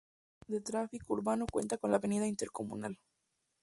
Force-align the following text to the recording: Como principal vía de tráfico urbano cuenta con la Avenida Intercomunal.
Como 0.03 0.09
principal 0.11 0.47
vía 0.49 0.55
de 0.59 0.65
tráfico 0.71 1.13
urbano 1.13 1.45
cuenta 1.45 1.77
con 1.77 1.91
la 1.91 1.97
Avenida 1.97 2.25
Intercomunal. 2.25 2.97